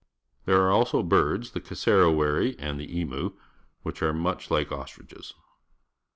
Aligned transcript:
There 0.45 0.59
are 0.63 0.71
also 0.71 1.03
birds— 1.03 1.51
the 1.51 1.59
cj^ssoiviiry 1.61 2.55
and 2.57 2.79
the 2.79 2.99
emu— 2.99 3.33
which 3.83 4.01
are 4.01 4.13
much 4.13 4.49
like 4.49 4.71
ostriches. 4.71 5.35